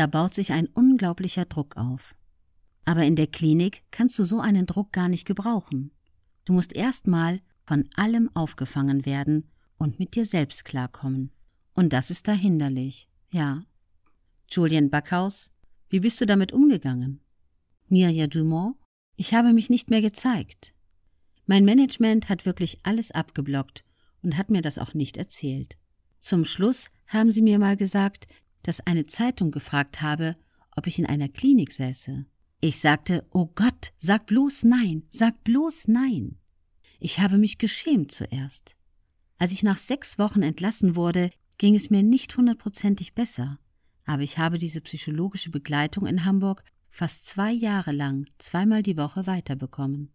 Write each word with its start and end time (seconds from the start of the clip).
Da 0.00 0.06
baut 0.06 0.32
sich 0.32 0.52
ein 0.52 0.66
unglaublicher 0.66 1.44
Druck 1.44 1.76
auf. 1.76 2.14
Aber 2.86 3.04
in 3.04 3.16
der 3.16 3.26
Klinik 3.26 3.82
kannst 3.90 4.18
du 4.18 4.24
so 4.24 4.40
einen 4.40 4.64
Druck 4.64 4.94
gar 4.94 5.10
nicht 5.10 5.26
gebrauchen. 5.26 5.90
Du 6.46 6.54
musst 6.54 6.74
erstmal 6.74 7.42
von 7.64 7.86
allem 7.96 8.30
aufgefangen 8.34 9.04
werden 9.04 9.50
und 9.76 9.98
mit 9.98 10.14
dir 10.14 10.24
selbst 10.24 10.64
klarkommen. 10.64 11.32
Und 11.74 11.92
das 11.92 12.08
ist 12.08 12.26
da 12.28 12.32
hinderlich, 12.32 13.10
ja. 13.30 13.62
Julian 14.50 14.88
Backhaus, 14.88 15.50
wie 15.90 16.00
bist 16.00 16.18
du 16.18 16.24
damit 16.24 16.54
umgegangen? 16.54 17.20
Mirja 17.90 18.26
Dumont, 18.26 18.76
ich 19.16 19.34
habe 19.34 19.52
mich 19.52 19.68
nicht 19.68 19.90
mehr 19.90 20.00
gezeigt. 20.00 20.72
Mein 21.44 21.66
Management 21.66 22.30
hat 22.30 22.46
wirklich 22.46 22.78
alles 22.84 23.10
abgeblockt 23.10 23.84
und 24.22 24.38
hat 24.38 24.48
mir 24.48 24.62
das 24.62 24.78
auch 24.78 24.94
nicht 24.94 25.18
erzählt. 25.18 25.76
Zum 26.20 26.46
Schluss 26.46 26.88
haben 27.06 27.30
sie 27.30 27.42
mir 27.42 27.58
mal 27.58 27.76
gesagt, 27.76 28.28
dass 28.62 28.80
eine 28.80 29.06
Zeitung 29.06 29.50
gefragt 29.50 30.02
habe, 30.02 30.36
ob 30.76 30.86
ich 30.86 30.98
in 30.98 31.06
einer 31.06 31.28
Klinik 31.28 31.72
säße. 31.72 32.26
Ich 32.60 32.78
sagte, 32.78 33.26
oh 33.30 33.46
Gott, 33.46 33.92
sag 33.98 34.26
bloß 34.26 34.64
nein, 34.64 35.04
sag 35.10 35.42
bloß 35.44 35.88
nein. 35.88 36.36
Ich 36.98 37.18
habe 37.18 37.38
mich 37.38 37.58
geschämt 37.58 38.12
zuerst. 38.12 38.76
Als 39.38 39.52
ich 39.52 39.62
nach 39.62 39.78
sechs 39.78 40.18
Wochen 40.18 40.42
entlassen 40.42 40.96
wurde, 40.96 41.30
ging 41.56 41.74
es 41.74 41.88
mir 41.88 42.02
nicht 42.02 42.36
hundertprozentig 42.36 43.14
besser, 43.14 43.58
aber 44.04 44.22
ich 44.22 44.38
habe 44.38 44.58
diese 44.58 44.80
psychologische 44.80 45.50
Begleitung 45.50 46.06
in 46.06 46.24
Hamburg 46.24 46.62
fast 46.90 47.26
zwei 47.26 47.52
Jahre 47.52 47.92
lang 47.92 48.26
zweimal 48.38 48.82
die 48.82 48.96
Woche 48.96 49.26
weiterbekommen. 49.26 50.10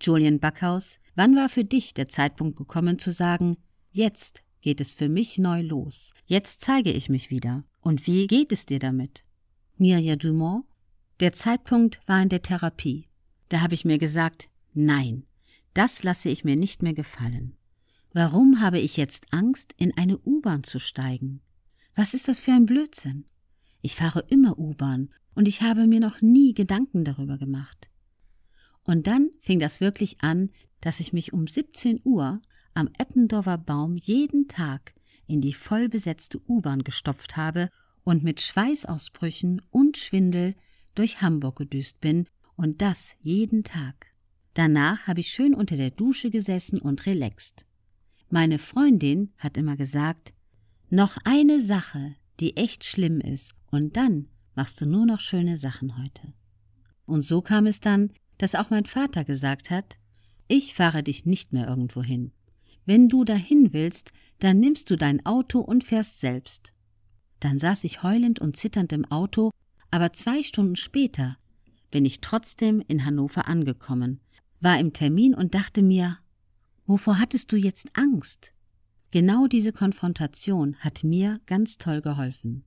Julian 0.00 0.38
Backhaus, 0.38 0.98
wann 1.16 1.34
war 1.34 1.48
für 1.48 1.64
dich 1.64 1.94
der 1.94 2.06
Zeitpunkt 2.06 2.56
gekommen 2.56 2.98
zu 2.98 3.10
sagen, 3.10 3.56
jetzt 3.90 4.42
geht 4.60 4.80
es 4.80 4.92
für 4.92 5.08
mich 5.08 5.38
neu 5.38 5.62
los, 5.62 6.12
jetzt 6.26 6.60
zeige 6.60 6.90
ich 6.90 7.08
mich 7.08 7.30
wieder, 7.30 7.64
und 7.80 8.06
wie 8.06 8.26
geht 8.26 8.52
es 8.52 8.66
dir 8.66 8.78
damit? 8.78 9.24
Mirja 9.76 10.16
Dumont, 10.16 10.64
der 11.20 11.32
Zeitpunkt 11.32 12.00
war 12.06 12.22
in 12.22 12.28
der 12.28 12.42
Therapie. 12.42 13.08
Da 13.48 13.60
habe 13.60 13.74
ich 13.74 13.84
mir 13.84 13.98
gesagt, 13.98 14.48
nein, 14.74 15.24
das 15.74 16.02
lasse 16.02 16.28
ich 16.28 16.44
mir 16.44 16.56
nicht 16.56 16.82
mehr 16.82 16.94
gefallen. 16.94 17.56
Warum 18.12 18.60
habe 18.60 18.78
ich 18.78 18.96
jetzt 18.96 19.32
Angst, 19.32 19.74
in 19.76 19.96
eine 19.96 20.18
U-Bahn 20.18 20.64
zu 20.64 20.80
steigen? 20.80 21.40
Was 21.94 22.14
ist 22.14 22.28
das 22.28 22.40
für 22.40 22.52
ein 22.52 22.66
Blödsinn? 22.66 23.24
Ich 23.80 23.96
fahre 23.96 24.24
immer 24.28 24.58
U-Bahn 24.58 25.10
und 25.34 25.46
ich 25.46 25.62
habe 25.62 25.86
mir 25.86 26.00
noch 26.00 26.20
nie 26.20 26.54
Gedanken 26.54 27.04
darüber 27.04 27.38
gemacht. 27.38 27.88
Und 28.82 29.06
dann 29.06 29.30
fing 29.40 29.60
das 29.60 29.80
wirklich 29.80 30.22
an, 30.22 30.50
dass 30.80 31.00
ich 31.00 31.12
mich 31.12 31.32
um 31.32 31.46
17 31.46 32.00
Uhr 32.04 32.40
am 32.78 32.88
Eppendorfer 32.96 33.58
Baum 33.58 33.96
jeden 33.96 34.46
Tag 34.46 34.94
in 35.26 35.40
die 35.40 35.52
vollbesetzte 35.52 36.40
U-Bahn 36.48 36.84
gestopft 36.84 37.36
habe 37.36 37.70
und 38.04 38.22
mit 38.22 38.40
Schweißausbrüchen 38.40 39.60
und 39.70 39.96
Schwindel 39.96 40.54
durch 40.94 41.20
Hamburg 41.20 41.56
gedüst 41.56 42.00
bin, 42.00 42.26
und 42.54 42.80
das 42.80 43.14
jeden 43.20 43.64
Tag. 43.64 44.14
Danach 44.54 45.08
habe 45.08 45.20
ich 45.20 45.28
schön 45.28 45.54
unter 45.54 45.76
der 45.76 45.90
Dusche 45.90 46.30
gesessen 46.30 46.80
und 46.80 47.06
relaxt. 47.06 47.66
Meine 48.30 48.58
Freundin 48.58 49.32
hat 49.38 49.56
immer 49.56 49.76
gesagt, 49.76 50.32
noch 50.88 51.18
eine 51.24 51.60
Sache, 51.60 52.14
die 52.38 52.56
echt 52.56 52.84
schlimm 52.84 53.20
ist, 53.20 53.54
und 53.70 53.96
dann 53.96 54.28
machst 54.54 54.80
du 54.80 54.86
nur 54.86 55.04
noch 55.04 55.20
schöne 55.20 55.56
Sachen 55.56 55.98
heute. 55.98 56.32
Und 57.06 57.22
so 57.22 57.42
kam 57.42 57.66
es 57.66 57.80
dann, 57.80 58.12
dass 58.38 58.54
auch 58.54 58.70
mein 58.70 58.86
Vater 58.86 59.24
gesagt 59.24 59.70
hat, 59.70 59.98
ich 60.46 60.74
fahre 60.74 61.02
dich 61.02 61.26
nicht 61.26 61.52
mehr 61.52 61.66
irgendwo 61.66 62.02
hin. 62.02 62.32
Wenn 62.88 63.10
du 63.10 63.22
dahin 63.24 63.74
willst, 63.74 64.12
dann 64.38 64.60
nimmst 64.60 64.88
du 64.88 64.96
dein 64.96 65.26
Auto 65.26 65.60
und 65.60 65.84
fährst 65.84 66.20
selbst. 66.20 66.72
Dann 67.38 67.58
saß 67.58 67.84
ich 67.84 68.02
heulend 68.02 68.38
und 68.38 68.56
zitternd 68.56 68.94
im 68.94 69.04
Auto, 69.04 69.50
aber 69.90 70.14
zwei 70.14 70.42
Stunden 70.42 70.74
später 70.74 71.36
bin 71.90 72.06
ich 72.06 72.22
trotzdem 72.22 72.82
in 72.88 73.04
Hannover 73.04 73.46
angekommen, 73.46 74.20
war 74.60 74.80
im 74.80 74.94
Termin 74.94 75.34
und 75.34 75.54
dachte 75.54 75.82
mir, 75.82 76.16
Wovor 76.86 77.18
hattest 77.18 77.52
du 77.52 77.58
jetzt 77.58 77.90
Angst? 77.92 78.54
Genau 79.10 79.48
diese 79.48 79.74
Konfrontation 79.74 80.74
hat 80.76 81.04
mir 81.04 81.42
ganz 81.44 81.76
toll 81.76 82.00
geholfen. 82.00 82.64